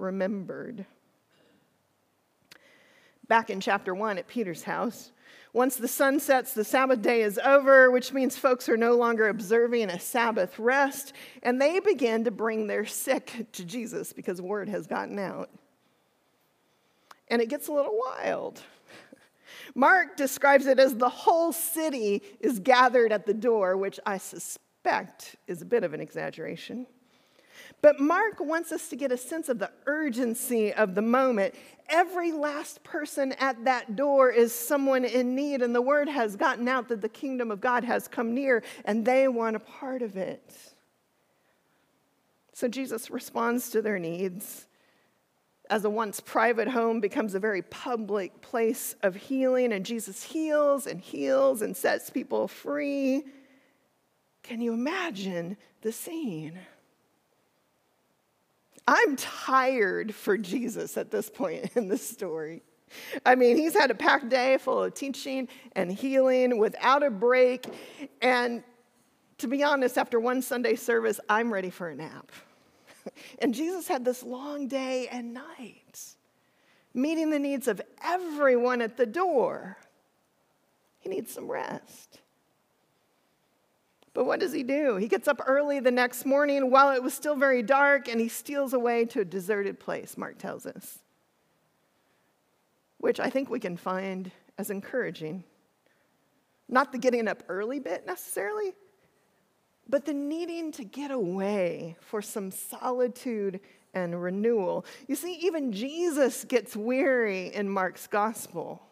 remembered. 0.00 0.86
Back 3.28 3.50
in 3.50 3.60
chapter 3.60 3.94
one 3.94 4.18
at 4.18 4.26
Peter's 4.26 4.64
house, 4.64 5.12
once 5.52 5.76
the 5.76 5.88
sun 5.88 6.20
sets, 6.20 6.52
the 6.52 6.64
Sabbath 6.64 7.02
day 7.02 7.22
is 7.22 7.38
over, 7.38 7.90
which 7.90 8.12
means 8.12 8.36
folks 8.36 8.68
are 8.68 8.76
no 8.76 8.96
longer 8.96 9.28
observing 9.28 9.90
a 9.90 9.98
Sabbath 9.98 10.58
rest, 10.58 11.12
and 11.42 11.60
they 11.60 11.80
begin 11.80 12.24
to 12.24 12.30
bring 12.30 12.66
their 12.66 12.86
sick 12.86 13.46
to 13.52 13.64
Jesus 13.64 14.12
because 14.12 14.40
word 14.40 14.68
has 14.68 14.86
gotten 14.86 15.18
out. 15.18 15.50
And 17.28 17.42
it 17.42 17.48
gets 17.48 17.68
a 17.68 17.72
little 17.72 17.98
wild. 17.98 18.62
Mark 19.74 20.16
describes 20.16 20.66
it 20.66 20.78
as 20.78 20.96
the 20.96 21.08
whole 21.08 21.52
city 21.52 22.22
is 22.40 22.58
gathered 22.58 23.12
at 23.12 23.26
the 23.26 23.34
door, 23.34 23.76
which 23.76 23.98
I 24.06 24.18
suspect 24.18 25.36
is 25.46 25.62
a 25.62 25.66
bit 25.66 25.84
of 25.84 25.94
an 25.94 26.00
exaggeration. 26.00 26.86
But 27.82 28.00
Mark 28.00 28.40
wants 28.40 28.72
us 28.72 28.88
to 28.88 28.96
get 28.96 29.12
a 29.12 29.16
sense 29.16 29.48
of 29.48 29.58
the 29.58 29.70
urgency 29.86 30.72
of 30.72 30.94
the 30.94 31.02
moment. 31.02 31.54
Every 31.88 32.32
last 32.32 32.84
person 32.84 33.32
at 33.32 33.64
that 33.64 33.96
door 33.96 34.30
is 34.30 34.54
someone 34.54 35.04
in 35.04 35.34
need, 35.34 35.62
and 35.62 35.74
the 35.74 35.82
word 35.82 36.08
has 36.08 36.36
gotten 36.36 36.68
out 36.68 36.88
that 36.88 37.00
the 37.00 37.08
kingdom 37.08 37.50
of 37.50 37.60
God 37.60 37.84
has 37.84 38.06
come 38.06 38.34
near, 38.34 38.62
and 38.84 39.04
they 39.04 39.28
want 39.28 39.56
a 39.56 39.60
part 39.60 40.02
of 40.02 40.16
it. 40.16 40.52
So 42.52 42.68
Jesus 42.68 43.10
responds 43.10 43.70
to 43.70 43.82
their 43.82 43.98
needs 43.98 44.66
as 45.70 45.84
a 45.84 45.90
once 45.90 46.18
private 46.18 46.66
home 46.68 47.00
becomes 47.00 47.34
a 47.34 47.38
very 47.38 47.62
public 47.62 48.42
place 48.42 48.96
of 49.02 49.14
healing, 49.14 49.72
and 49.72 49.86
Jesus 49.86 50.24
heals 50.24 50.86
and 50.86 51.00
heals 51.00 51.62
and 51.62 51.76
sets 51.76 52.10
people 52.10 52.48
free. 52.48 53.22
Can 54.42 54.60
you 54.60 54.72
imagine 54.72 55.56
the 55.82 55.92
scene? 55.92 56.58
I'm 58.92 59.14
tired 59.14 60.12
for 60.12 60.36
Jesus 60.36 60.96
at 60.96 61.12
this 61.12 61.30
point 61.30 61.76
in 61.76 61.86
the 61.86 61.96
story. 61.96 62.62
I 63.24 63.36
mean, 63.36 63.56
he's 63.56 63.72
had 63.72 63.92
a 63.92 63.94
packed 63.94 64.28
day 64.28 64.58
full 64.58 64.82
of 64.82 64.94
teaching 64.94 65.46
and 65.76 65.92
healing 65.92 66.58
without 66.58 67.04
a 67.04 67.10
break. 67.10 67.66
And 68.20 68.64
to 69.38 69.46
be 69.46 69.62
honest, 69.62 69.96
after 69.96 70.18
one 70.18 70.42
Sunday 70.42 70.74
service, 70.74 71.20
I'm 71.28 71.52
ready 71.52 71.70
for 71.70 71.88
a 71.88 71.94
nap. 71.94 72.32
And 73.38 73.54
Jesus 73.54 73.88
had 73.88 74.04
this 74.04 74.22
long 74.22 74.68
day 74.68 75.08
and 75.08 75.32
night, 75.32 76.00
meeting 76.92 77.30
the 77.30 77.38
needs 77.38 77.66
of 77.66 77.80
everyone 78.04 78.82
at 78.82 78.98
the 78.98 79.06
door. 79.06 79.78
He 80.98 81.08
needs 81.08 81.32
some 81.32 81.50
rest. 81.50 82.20
But 84.12 84.24
what 84.24 84.40
does 84.40 84.52
he 84.52 84.62
do? 84.62 84.96
He 84.96 85.06
gets 85.06 85.28
up 85.28 85.40
early 85.46 85.78
the 85.80 85.90
next 85.90 86.26
morning 86.26 86.70
while 86.70 86.92
it 86.94 87.02
was 87.02 87.14
still 87.14 87.36
very 87.36 87.62
dark 87.62 88.08
and 88.08 88.20
he 88.20 88.28
steals 88.28 88.72
away 88.72 89.04
to 89.06 89.20
a 89.20 89.24
deserted 89.24 89.78
place, 89.78 90.18
Mark 90.18 90.38
tells 90.38 90.66
us, 90.66 90.98
which 92.98 93.20
I 93.20 93.30
think 93.30 93.50
we 93.50 93.60
can 93.60 93.76
find 93.76 94.32
as 94.58 94.70
encouraging. 94.70 95.44
Not 96.68 96.92
the 96.92 96.98
getting 96.98 97.28
up 97.28 97.44
early 97.48 97.78
bit 97.78 98.06
necessarily, 98.06 98.74
but 99.88 100.04
the 100.04 100.12
needing 100.12 100.72
to 100.72 100.84
get 100.84 101.10
away 101.10 101.96
for 102.00 102.20
some 102.22 102.50
solitude 102.50 103.60
and 103.94 104.20
renewal. 104.20 104.84
You 105.08 105.16
see, 105.16 105.34
even 105.34 105.72
Jesus 105.72 106.44
gets 106.44 106.76
weary 106.76 107.52
in 107.54 107.68
Mark's 107.68 108.06
gospel. 108.06 108.82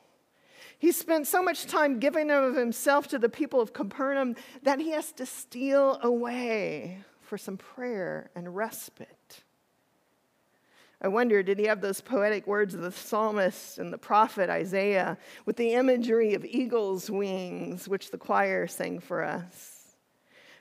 He 0.78 0.92
spent 0.92 1.26
so 1.26 1.42
much 1.42 1.66
time 1.66 1.99
giving 1.99 2.30
of 2.30 2.54
himself 2.54 3.08
to 3.08 3.18
the 3.18 3.28
people 3.28 3.61
of 3.61 3.73
Capernaum 3.73 4.37
that 4.62 4.78
he 4.78 4.90
has 4.92 5.11
to 5.12 5.26
steal 5.26 5.99
away 6.02 6.99
for 7.20 7.37
some 7.37 7.56
prayer 7.56 8.30
and 8.35 8.54
respite. 8.54 9.42
I 11.00 11.08
wonder, 11.08 11.42
did 11.42 11.58
he 11.58 11.66
have 11.66 11.80
those 11.80 12.00
poetic 12.00 12.47
words 12.47 12.75
of 12.75 12.80
the 12.80 12.90
psalmist 12.90 13.78
and 13.78 13.92
the 13.92 13.99
prophet 13.99 14.50
Isaiah 14.50 15.16
with 15.47 15.56
the 15.56 15.75
imagery 15.75 16.35
of 16.35 16.44
eagle's 16.44 17.08
wings, 17.08 17.88
which 17.88 18.11
the 18.11 18.18
choir 18.18 18.66
sang 18.66 18.99
for 18.99 19.23
us? 19.23 19.97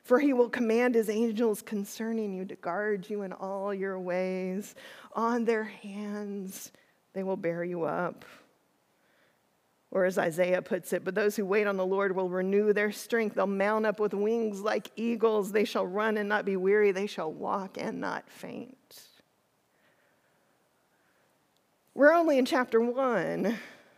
For 0.03 0.19
he 0.19 0.33
will 0.33 0.49
command 0.49 0.95
his 0.95 1.09
angels 1.09 1.61
concerning 1.61 2.33
you 2.33 2.45
to 2.45 2.55
guard 2.55 3.09
you 3.09 3.23
in 3.23 3.33
all 3.33 3.73
your 3.73 3.99
ways. 3.99 4.75
On 5.13 5.45
their 5.45 5.63
hands 5.63 6.71
they 7.13 7.23
will 7.23 7.37
bear 7.37 7.63
you 7.63 7.83
up. 7.83 8.23
Or 9.89 10.05
as 10.05 10.17
Isaiah 10.17 10.61
puts 10.61 10.91
it, 10.91 11.05
but 11.05 11.15
those 11.15 11.35
who 11.35 11.45
wait 11.45 11.65
on 11.65 11.77
the 11.77 11.85
Lord 11.85 12.15
will 12.15 12.29
renew 12.29 12.73
their 12.73 12.91
strength. 12.91 13.35
They'll 13.35 13.47
mount 13.47 13.85
up 13.85 13.99
with 13.99 14.13
wings 14.13 14.59
like 14.59 14.91
eagles. 14.97 15.51
They 15.51 15.63
shall 15.63 15.87
run 15.87 16.17
and 16.17 16.27
not 16.27 16.43
be 16.43 16.57
weary. 16.57 16.91
They 16.91 17.07
shall 17.07 17.31
walk 17.31 17.77
and 17.79 18.01
not 18.01 18.29
faint. 18.29 19.01
We're 21.93 22.13
only 22.13 22.37
in 22.37 22.45
chapter 22.45 22.81
one 22.81 23.57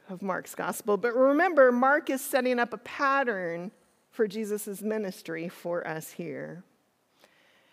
of 0.09 0.21
Mark's 0.21 0.55
gospel. 0.55 0.95
But 0.95 1.15
remember, 1.15 1.71
Mark 1.71 2.09
is 2.09 2.21
setting 2.21 2.59
up 2.59 2.71
a 2.71 2.77
pattern 2.77 3.71
for 4.11 4.27
Jesus' 4.27 4.81
ministry 4.81 5.49
for 5.49 5.85
us 5.87 6.11
here. 6.11 6.63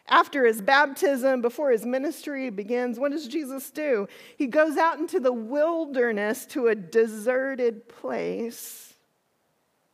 After 0.09 0.47
his 0.47 0.63
baptism, 0.63 1.43
before 1.43 1.73
his 1.73 1.85
ministry 1.85 2.49
begins, 2.51 2.99
what 2.99 3.11
does 3.11 3.27
Jesus 3.27 3.71
do? 3.71 4.07
He 4.37 4.47
goes 4.47 4.77
out 4.77 4.99
into 4.99 5.19
the 5.19 5.33
wilderness 5.33 6.47
to 6.47 6.69
a 6.69 6.77
deserted 6.77 7.89
place 7.89 8.95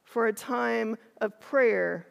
for 0.04 0.26
a 0.26 0.32
time 0.32 0.98
of 1.22 1.40
prayer, 1.40 2.06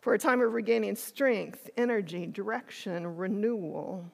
for 0.00 0.14
a 0.14 0.18
time 0.18 0.40
of 0.40 0.54
regaining 0.54 0.96
strength, 0.96 1.68
energy, 1.76 2.26
direction, 2.26 3.16
renewal. 3.18 4.10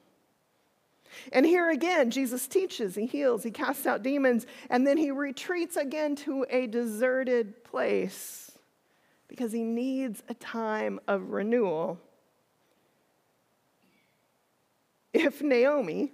And 1.32 1.46
here 1.46 1.70
again, 1.70 2.10
Jesus 2.10 2.48
teaches, 2.48 2.96
he 2.96 3.06
heals, 3.06 3.44
he 3.44 3.52
casts 3.52 3.86
out 3.86 4.02
demons, 4.02 4.46
and 4.68 4.84
then 4.84 4.96
he 4.96 5.12
retreats 5.12 5.76
again 5.76 6.16
to 6.16 6.44
a 6.50 6.66
deserted 6.66 7.62
place 7.62 8.50
because 9.28 9.52
he 9.52 9.62
needs 9.62 10.24
a 10.28 10.34
time 10.34 10.98
of 11.06 11.30
renewal. 11.30 12.00
If 15.16 15.40
Naomi, 15.40 16.12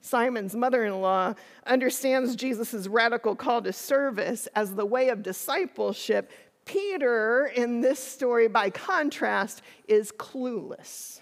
Simon's 0.00 0.54
mother 0.54 0.84
in 0.84 1.00
law, 1.00 1.34
understands 1.66 2.36
Jesus' 2.36 2.86
radical 2.86 3.34
call 3.34 3.62
to 3.62 3.72
service 3.72 4.46
as 4.54 4.76
the 4.76 4.86
way 4.86 5.08
of 5.08 5.24
discipleship, 5.24 6.30
Peter, 6.64 7.50
in 7.56 7.80
this 7.80 7.98
story, 7.98 8.46
by 8.46 8.70
contrast, 8.70 9.62
is 9.88 10.12
clueless. 10.12 11.18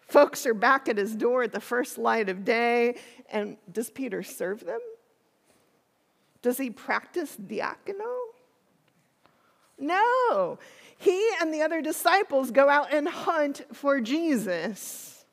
Folks 0.00 0.44
are 0.44 0.54
back 0.54 0.88
at 0.88 0.96
his 0.96 1.14
door 1.14 1.44
at 1.44 1.52
the 1.52 1.60
first 1.60 1.96
light 1.96 2.28
of 2.28 2.44
day, 2.44 2.98
and 3.30 3.56
does 3.70 3.90
Peter 3.90 4.24
serve 4.24 4.66
them? 4.66 4.80
Does 6.42 6.58
he 6.58 6.68
practice 6.68 7.36
diakono? 7.40 8.16
No. 9.78 10.58
He 11.00 11.30
and 11.40 11.52
the 11.52 11.62
other 11.62 11.80
disciples 11.80 12.50
go 12.50 12.68
out 12.68 12.92
and 12.92 13.08
hunt 13.08 13.62
for 13.72 14.02
Jesus. 14.02 15.24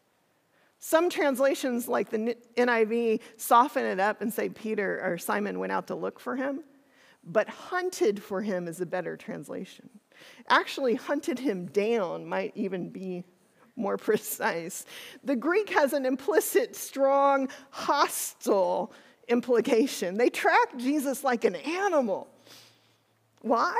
Some 0.80 1.10
translations, 1.10 1.90
like 1.90 2.10
the 2.10 2.38
NIV, 2.56 3.20
soften 3.36 3.84
it 3.84 4.00
up 4.00 4.22
and 4.22 4.34
say 4.34 4.48
Peter 4.48 5.02
or 5.04 5.18
Simon 5.18 5.60
went 5.60 5.74
out 5.74 5.88
to 5.88 5.96
look 5.96 6.22
for 6.22 6.38
him, 6.38 6.64
but 7.22 7.50
hunted 7.50 8.24
for 8.24 8.42
him 8.42 8.66
is 8.66 8.80
a 8.80 8.86
better 8.86 9.18
translation. 9.18 9.90
Actually, 10.48 10.96
hunted 10.96 11.38
him 11.38 11.66
down 11.66 12.26
might 12.26 12.54
even 12.56 12.88
be 12.88 13.26
more 13.76 13.98
precise. 13.98 14.86
The 15.26 15.36
Greek 15.36 15.70
has 15.72 15.92
an 15.92 16.06
implicit, 16.06 16.78
strong, 16.78 17.50
hostile 17.72 18.94
implication. 19.28 20.16
They 20.16 20.30
track 20.30 20.78
Jesus 20.78 21.26
like 21.26 21.44
an 21.44 21.56
animal. 21.58 22.30
Why? 23.42 23.76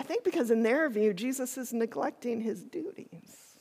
I 0.00 0.02
think 0.02 0.24
because 0.24 0.50
in 0.50 0.62
their 0.62 0.88
view, 0.88 1.12
Jesus 1.12 1.58
is 1.58 1.74
neglecting 1.74 2.40
his 2.40 2.64
duties. 2.64 3.58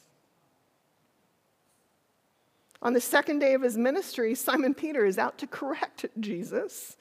On 2.82 2.94
the 2.94 3.02
second 3.02 3.40
day 3.40 3.56
of 3.56 3.62
his 3.62 3.78
ministry, 3.78 4.34
Simon 4.36 4.74
Peter 4.74 5.06
is 5.06 5.18
out 5.18 5.38
to 5.40 5.48
correct 5.48 6.06
Jesus. 6.18 6.96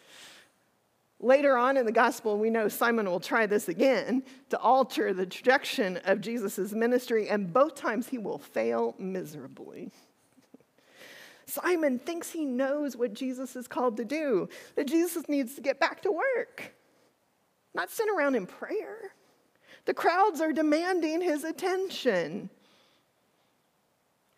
Later 1.21 1.57
on 1.57 1.77
in 1.77 1.87
the 1.87 1.93
gospel, 1.93 2.37
we 2.37 2.51
know 2.51 2.67
Simon 2.67 3.07
will 3.09 3.21
try 3.21 3.47
this 3.47 3.69
again 3.69 4.25
to 4.51 4.59
alter 4.59 5.15
the 5.15 5.25
trajectory 5.25 6.01
of 6.05 6.21
Jesus' 6.21 6.73
ministry, 6.73 7.29
and 7.29 7.53
both 7.53 7.77
times 7.77 8.09
he 8.09 8.19
will 8.19 8.39
fail 8.39 8.97
miserably. 8.99 9.93
Simon 11.47 12.01
thinks 12.01 12.33
he 12.33 12.45
knows 12.45 12.97
what 12.97 13.15
Jesus 13.15 13.55
is 13.55 13.69
called 13.69 13.97
to 13.99 14.05
do, 14.05 14.49
that 14.75 14.89
Jesus 14.89 15.29
needs 15.29 15.55
to 15.55 15.61
get 15.61 15.79
back 15.79 16.03
to 16.03 16.11
work, 16.11 16.75
not 17.73 17.89
sit 17.89 18.09
around 18.09 18.35
in 18.35 18.45
prayer. 18.45 19.13
The 19.85 19.95
crowds 19.95 20.41
are 20.41 20.53
demanding 20.53 21.21
his 21.21 21.45
attention. 21.45 22.51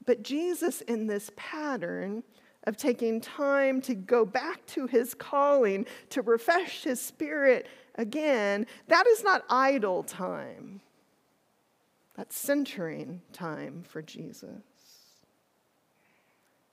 But 0.06 0.22
Jesus, 0.22 0.80
in 0.82 1.06
this 1.06 1.30
pattern 1.36 2.22
of 2.64 2.76
taking 2.76 3.20
time 3.20 3.80
to 3.82 3.94
go 3.94 4.24
back 4.24 4.64
to 4.66 4.86
his 4.86 5.14
calling, 5.14 5.86
to 6.10 6.22
refresh 6.22 6.84
his 6.84 7.00
spirit 7.00 7.66
again, 7.96 8.66
that 8.88 9.06
is 9.06 9.24
not 9.24 9.44
idle 9.48 10.02
time. 10.02 10.80
That's 12.16 12.36
centering 12.36 13.22
time 13.32 13.82
for 13.86 14.02
Jesus. 14.02 14.50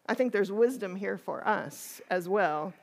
I 0.08 0.14
think 0.14 0.32
there's 0.32 0.52
wisdom 0.52 0.96
here 0.96 1.18
for 1.18 1.48
us 1.48 2.02
as 2.10 2.28
well. 2.28 2.74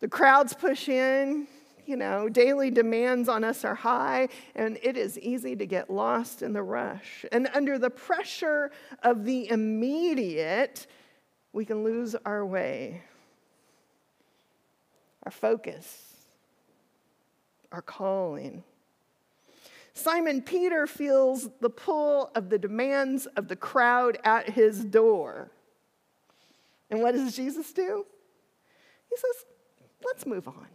The 0.00 0.08
crowds 0.08 0.54
push 0.54 0.88
in, 0.88 1.46
you 1.86 1.96
know, 1.96 2.28
daily 2.28 2.70
demands 2.70 3.28
on 3.28 3.44
us 3.44 3.64
are 3.64 3.74
high, 3.74 4.28
and 4.54 4.78
it 4.82 4.96
is 4.96 5.18
easy 5.18 5.56
to 5.56 5.66
get 5.66 5.90
lost 5.90 6.42
in 6.42 6.52
the 6.52 6.62
rush. 6.62 7.24
And 7.32 7.48
under 7.54 7.78
the 7.78 7.90
pressure 7.90 8.70
of 9.02 9.24
the 9.24 9.48
immediate, 9.50 10.86
we 11.52 11.64
can 11.64 11.84
lose 11.84 12.14
our 12.24 12.44
way, 12.44 13.02
our 15.24 15.32
focus, 15.32 16.14
our 17.72 17.82
calling. 17.82 18.62
Simon 19.92 20.40
Peter 20.40 20.86
feels 20.86 21.48
the 21.60 21.70
pull 21.70 22.30
of 22.34 22.48
the 22.48 22.58
demands 22.58 23.26
of 23.36 23.48
the 23.48 23.56
crowd 23.56 24.18
at 24.24 24.50
his 24.50 24.84
door. 24.84 25.50
And 26.90 27.02
what 27.02 27.14
does 27.14 27.36
Jesus 27.36 27.72
do? 27.72 28.06
He 29.08 29.16
says, 29.16 29.44
let's 30.04 30.26
move 30.26 30.48
on. 30.48 30.66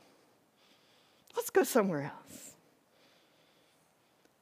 Let's 1.36 1.50
go 1.50 1.64
somewhere 1.64 2.04
else. 2.04 2.26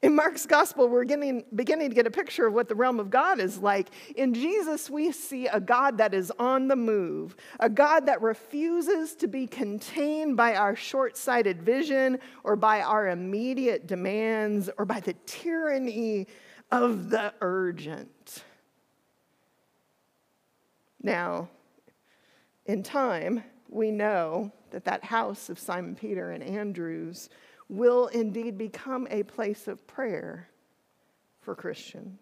In 0.04 0.16
Mark's 0.16 0.46
gospel, 0.46 0.90
we're 0.90 1.06
getting, 1.06 1.46
beginning 1.56 1.88
to 1.88 1.96
get 1.96 2.06
a 2.06 2.12
picture 2.12 2.46
of 2.46 2.54
what 2.54 2.68
the 2.68 2.76
realm 2.76 3.00
of 3.00 3.10
God 3.10 3.40
is 3.40 3.60
like. 3.60 3.88
In 4.18 4.34
Jesus, 4.34 4.90
we 4.90 5.14
see 5.14 5.48
a 5.48 5.62
God 5.62 5.98
that 6.00 6.14
is 6.14 6.30
on 6.38 6.68
the 6.68 6.76
move, 6.76 7.38
a 7.62 7.70
God 7.70 8.08
that 8.08 8.22
refuses 8.22 9.16
to 9.16 9.28
be 9.30 9.48
contained 9.48 10.36
by 10.36 10.56
our 10.56 10.76
short 10.76 11.16
sighted 11.16 11.64
vision 11.64 12.20
or 12.44 12.58
by 12.58 12.82
our 12.82 13.08
immediate 13.08 13.88
demands 13.88 14.70
or 14.78 14.84
by 14.84 15.00
the 15.00 15.16
tyranny 15.26 16.28
of 16.70 17.10
the 17.10 17.34
urgent. 17.40 18.44
Now, 21.02 21.48
in 22.66 22.84
time, 22.84 23.42
we 23.74 23.92
know 23.92 24.52
that 24.72 24.86
that 24.86 25.04
house 25.04 25.50
of 25.50 25.60
Simon 25.60 25.96
Peter 25.96 26.32
and 26.32 26.44
Andrews 26.44 27.30
will 27.70 28.08
indeed 28.08 28.58
become 28.58 29.08
a 29.10 29.24
place 29.24 29.68
of 29.68 29.86
prayer 29.88 30.50
for 31.42 31.56
Christians. 31.56 32.20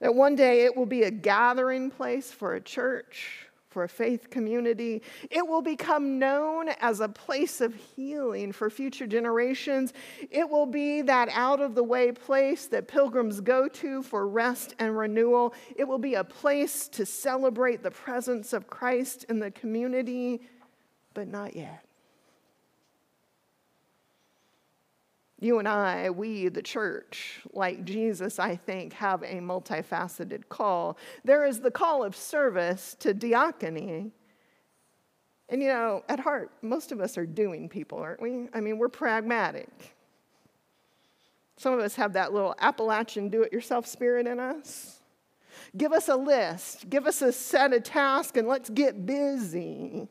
That 0.00 0.14
one 0.14 0.34
day 0.36 0.64
it 0.64 0.76
will 0.76 0.86
be 0.86 1.04
a 1.04 1.10
gathering 1.10 1.90
place 1.90 2.30
for 2.30 2.54
a 2.54 2.60
church, 2.60 3.48
for 3.74 3.82
a 3.82 3.88
faith 3.88 4.30
community. 4.30 5.02
It 5.32 5.44
will 5.46 5.60
become 5.60 6.20
known 6.20 6.68
as 6.80 7.00
a 7.00 7.08
place 7.08 7.60
of 7.60 7.74
healing 7.74 8.52
for 8.52 8.70
future 8.70 9.08
generations. 9.08 9.92
It 10.30 10.48
will 10.48 10.66
be 10.66 11.02
that 11.02 11.28
out 11.32 11.60
of 11.60 11.74
the 11.74 11.82
way 11.82 12.12
place 12.12 12.68
that 12.68 12.86
pilgrims 12.86 13.40
go 13.40 13.66
to 13.66 14.04
for 14.04 14.28
rest 14.28 14.76
and 14.78 14.96
renewal. 14.96 15.54
It 15.74 15.88
will 15.88 15.98
be 15.98 16.14
a 16.14 16.22
place 16.22 16.86
to 16.90 17.04
celebrate 17.04 17.82
the 17.82 17.90
presence 17.90 18.52
of 18.52 18.68
Christ 18.68 19.24
in 19.28 19.40
the 19.40 19.50
community 19.50 20.40
but 21.14 21.28
not 21.28 21.56
yet. 21.56 21.83
You 25.44 25.58
and 25.58 25.68
I, 25.68 26.08
we, 26.08 26.48
the 26.48 26.62
church, 26.62 27.42
like 27.52 27.84
Jesus, 27.84 28.38
I 28.38 28.56
think, 28.56 28.94
have 28.94 29.22
a 29.22 29.40
multifaceted 29.40 30.48
call. 30.48 30.96
There 31.22 31.44
is 31.44 31.60
the 31.60 31.70
call 31.70 32.02
of 32.02 32.16
service 32.16 32.96
to 33.00 33.12
diaconia. 33.12 34.10
And 35.50 35.62
you 35.62 35.68
know, 35.68 36.02
at 36.08 36.18
heart, 36.18 36.50
most 36.62 36.92
of 36.92 37.00
us 37.02 37.18
are 37.18 37.26
doing 37.26 37.68
people, 37.68 37.98
aren't 37.98 38.22
we? 38.22 38.48
I 38.54 38.62
mean, 38.62 38.78
we're 38.78 38.88
pragmatic. 38.88 39.68
Some 41.58 41.74
of 41.74 41.80
us 41.80 41.94
have 41.96 42.14
that 42.14 42.32
little 42.32 42.54
Appalachian 42.58 43.28
do 43.28 43.42
it 43.42 43.52
yourself 43.52 43.86
spirit 43.86 44.26
in 44.26 44.40
us. 44.40 45.02
Give 45.76 45.92
us 45.92 46.08
a 46.08 46.16
list, 46.16 46.88
give 46.88 47.06
us 47.06 47.20
a 47.20 47.30
set 47.30 47.74
of 47.74 47.82
tasks, 47.82 48.38
and 48.38 48.48
let's 48.48 48.70
get 48.70 49.04
busy. 49.04 50.08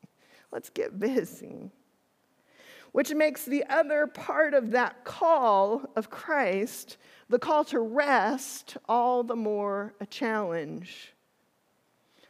Let's 0.50 0.70
get 0.70 0.98
busy. 0.98 1.70
Which 2.92 3.12
makes 3.14 3.44
the 3.44 3.64
other 3.68 4.06
part 4.06 4.54
of 4.54 4.70
that 4.72 5.04
call 5.04 5.90
of 5.96 6.10
Christ, 6.10 6.98
the 7.28 7.38
call 7.38 7.64
to 7.64 7.80
rest, 7.80 8.76
all 8.88 9.24
the 9.24 9.36
more 9.36 9.94
a 10.00 10.06
challenge. 10.06 11.14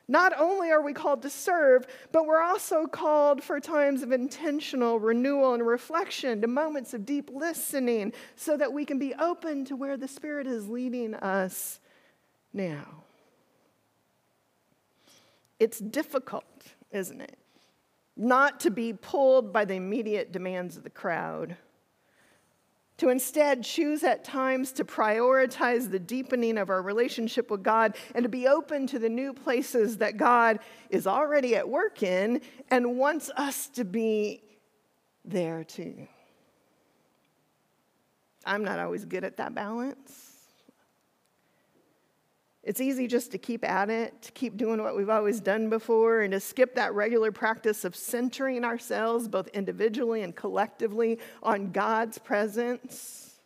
Not 0.08 0.38
only 0.38 0.70
are 0.70 0.82
we 0.82 0.92
called 0.92 1.22
to 1.22 1.30
serve, 1.30 1.86
but 2.10 2.26
we're 2.26 2.42
also 2.42 2.86
called 2.86 3.42
for 3.42 3.60
times 3.60 4.02
of 4.02 4.12
intentional 4.12 5.00
renewal 5.00 5.54
and 5.54 5.66
reflection, 5.66 6.40
to 6.42 6.46
moments 6.46 6.92
of 6.92 7.06
deep 7.06 7.30
listening, 7.32 8.12
so 8.36 8.56
that 8.56 8.72
we 8.72 8.84
can 8.84 8.98
be 8.98 9.14
open 9.14 9.64
to 9.64 9.76
where 9.76 9.96
the 9.96 10.08
Spirit 10.08 10.46
is 10.46 10.68
leading 10.68 11.14
us 11.14 11.80
now. 12.52 13.04
it's 15.58 15.78
difficult, 15.78 16.44
isn't 16.90 17.20
it? 17.20 17.38
Not 18.16 18.60
to 18.60 18.70
be 18.70 18.92
pulled 18.92 19.52
by 19.52 19.64
the 19.64 19.74
immediate 19.74 20.32
demands 20.32 20.76
of 20.76 20.84
the 20.84 20.90
crowd 20.90 21.56
to 23.02 23.08
instead 23.08 23.64
choose 23.64 24.04
at 24.04 24.22
times 24.22 24.70
to 24.70 24.84
prioritize 24.84 25.90
the 25.90 25.98
deepening 25.98 26.56
of 26.56 26.70
our 26.70 26.80
relationship 26.82 27.50
with 27.50 27.60
God 27.62 27.96
and 28.14 28.22
to 28.22 28.28
be 28.28 28.46
open 28.46 28.86
to 28.86 28.98
the 29.00 29.08
new 29.08 29.32
places 29.32 29.96
that 29.96 30.16
God 30.16 30.60
is 30.88 31.06
already 31.06 31.56
at 31.56 31.68
work 31.68 32.04
in 32.04 32.40
and 32.70 32.96
wants 32.96 33.28
us 33.36 33.66
to 33.70 33.84
be 33.84 34.44
there 35.24 35.64
too. 35.64 36.06
I'm 38.44 38.62
not 38.62 38.78
always 38.78 39.04
good 39.04 39.24
at 39.24 39.36
that 39.38 39.52
balance. 39.52 40.31
It's 42.64 42.80
easy 42.80 43.08
just 43.08 43.32
to 43.32 43.38
keep 43.38 43.64
at 43.64 43.90
it, 43.90 44.22
to 44.22 44.32
keep 44.32 44.56
doing 44.56 44.80
what 44.80 44.96
we've 44.96 45.10
always 45.10 45.40
done 45.40 45.68
before, 45.68 46.20
and 46.20 46.30
to 46.32 46.38
skip 46.38 46.76
that 46.76 46.94
regular 46.94 47.32
practice 47.32 47.84
of 47.84 47.96
centering 47.96 48.64
ourselves, 48.64 49.26
both 49.26 49.48
individually 49.48 50.22
and 50.22 50.34
collectively, 50.34 51.18
on 51.42 51.72
God's 51.72 52.18
presence. 52.18 53.40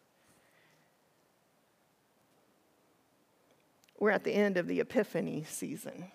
We're 3.98 4.10
at 4.10 4.24
the 4.24 4.32
end 4.32 4.58
of 4.58 4.66
the 4.66 4.80
Epiphany 4.80 5.46
season. 5.48 6.10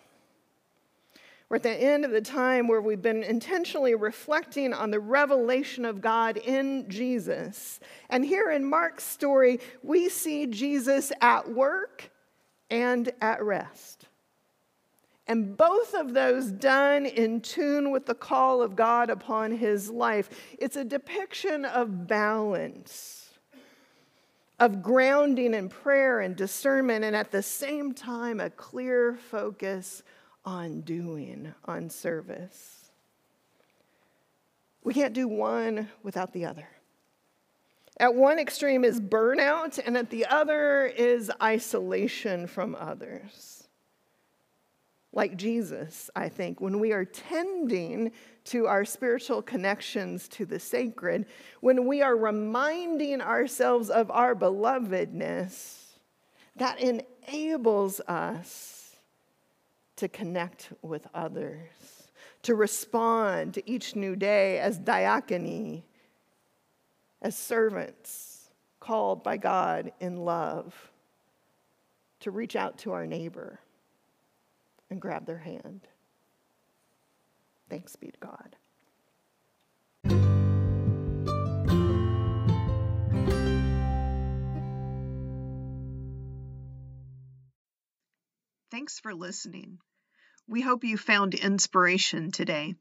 We're 1.50 1.56
at 1.56 1.64
the 1.64 1.72
end 1.72 2.06
of 2.06 2.12
the 2.12 2.22
time 2.22 2.68
where 2.68 2.82
we've 2.82 3.02
been 3.02 3.24
intentionally 3.24 3.96
reflecting 3.96 4.74
on 4.74 4.92
the 4.92 5.00
revelation 5.00 5.86
of 5.86 6.02
God 6.02 6.38
in 6.38 6.88
Jesus. 6.88 7.80
And 8.12 8.24
here 8.24 8.52
in 8.52 8.64
Mark's 8.64 9.04
story, 9.04 9.60
we 9.82 10.08
see 10.08 10.46
Jesus 10.46 11.12
at 11.20 11.52
work 11.52 12.11
and 12.72 13.12
at 13.22 13.44
rest. 13.44 14.08
And 15.28 15.56
both 15.56 15.94
of 15.94 16.14
those 16.14 16.48
done 16.48 17.06
in 17.06 17.42
tune 17.42 17.92
with 17.92 18.06
the 18.06 18.16
call 18.16 18.62
of 18.62 18.76
God 18.76 19.10
upon 19.10 19.52
his 19.52 19.90
life. 19.90 20.30
It's 20.58 20.76
a 20.76 20.84
depiction 20.84 21.64
of 21.64 22.08
balance, 22.08 23.30
of 24.60 24.82
grounding 24.82 25.54
in 25.54 25.70
prayer 25.70 26.22
and 26.22 26.36
discernment, 26.36 27.06
and 27.06 27.16
at 27.16 27.32
the 27.32 27.44
same 27.44 27.94
time, 27.94 28.40
a 28.40 28.50
clear 28.50 29.16
focus 29.16 30.02
on 30.44 30.82
doing, 30.82 31.54
on 31.66 31.90
service. 31.90 32.92
We 34.84 34.94
can't 34.94 35.14
do 35.14 35.28
one 35.28 35.90
without 36.02 36.34
the 36.34 36.46
other. 36.46 36.68
At 38.02 38.16
one 38.16 38.40
extreme 38.40 38.84
is 38.84 39.00
burnout, 39.00 39.80
and 39.86 39.96
at 39.96 40.10
the 40.10 40.26
other 40.26 40.88
is 40.88 41.32
isolation 41.40 42.48
from 42.48 42.74
others. 42.74 43.68
Like 45.14 45.38
Jesus, 45.38 46.10
I 46.16 46.28
think, 46.28 46.60
when 46.60 46.80
we 46.80 46.94
are 46.94 47.06
tending 47.06 48.12
to 48.46 48.66
our 48.66 48.86
spiritual 48.86 49.44
connections 49.44 50.28
to 50.30 50.48
the 50.48 50.60
sacred, 50.60 51.28
when 51.60 51.86
we 51.86 52.02
are 52.02 52.18
reminding 52.18 53.22
ourselves 53.22 53.92
of 53.92 54.10
our 54.10 54.34
belovedness, 54.34 55.78
that 56.56 56.80
enables 56.80 58.00
us 58.08 58.96
to 59.98 60.08
connect 60.08 60.74
with 60.82 61.06
others, 61.14 61.70
to 62.42 62.56
respond 62.56 63.54
to 63.54 63.70
each 63.70 63.96
new 63.96 64.16
day 64.16 64.58
as 64.58 64.80
diakonia 64.80 65.84
as 67.22 67.38
servants 67.38 68.50
called 68.80 69.24
by 69.24 69.38
God 69.38 69.92
in 70.00 70.18
love 70.18 70.92
to 72.22 72.32
reach 72.32 72.56
out 72.56 72.80
to 72.80 72.92
our 72.92 73.06
neighbor 73.06 73.60
and 74.90 75.02
grab 75.02 75.26
their 75.26 75.38
hand. 75.38 75.82
Thanks 77.70 77.96
be 77.96 78.08
to 78.08 78.18
God. 78.20 78.56
Thanks 88.72 89.00
for 89.00 89.14
listening. 89.14 89.80
We 90.48 90.62
hope 90.62 90.84
you 90.84 90.98
found 90.98 91.34
inspiration 91.34 92.32
today. 92.32 92.76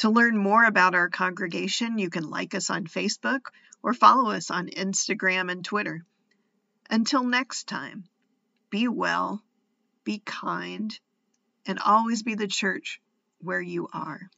To 0.00 0.08
learn 0.08 0.38
more 0.38 0.64
about 0.64 0.94
our 0.94 1.10
congregation, 1.10 1.98
you 1.98 2.08
can 2.08 2.30
like 2.30 2.54
us 2.54 2.70
on 2.70 2.86
Facebook 2.86 3.40
or 3.82 3.92
follow 3.92 4.30
us 4.30 4.50
on 4.50 4.68
Instagram 4.68 5.52
and 5.52 5.62
Twitter. 5.62 6.06
Until 6.88 7.22
next 7.22 7.68
time, 7.68 8.04
be 8.70 8.88
well, 8.88 9.44
be 10.04 10.22
kind, 10.24 10.98
and 11.66 11.78
always 11.78 12.22
be 12.22 12.34
the 12.34 12.46
church 12.46 12.98
where 13.42 13.60
you 13.60 13.90
are. 13.92 14.30